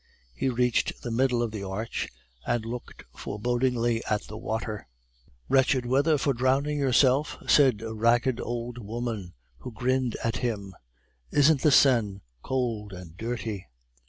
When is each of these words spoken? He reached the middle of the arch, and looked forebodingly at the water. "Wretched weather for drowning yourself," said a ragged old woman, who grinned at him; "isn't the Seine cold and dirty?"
He 0.33 0.49
reached 0.49 1.03
the 1.03 1.11
middle 1.11 1.43
of 1.43 1.51
the 1.51 1.61
arch, 1.61 2.09
and 2.47 2.65
looked 2.65 3.03
forebodingly 3.15 4.03
at 4.05 4.23
the 4.23 4.35
water. 4.35 4.87
"Wretched 5.47 5.85
weather 5.85 6.17
for 6.17 6.33
drowning 6.33 6.79
yourself," 6.79 7.37
said 7.45 7.83
a 7.83 7.93
ragged 7.93 8.39
old 8.39 8.79
woman, 8.79 9.35
who 9.59 9.71
grinned 9.71 10.17
at 10.23 10.37
him; 10.37 10.73
"isn't 11.29 11.61
the 11.61 11.69
Seine 11.69 12.21
cold 12.41 12.93
and 12.93 13.15
dirty?" 13.15 13.67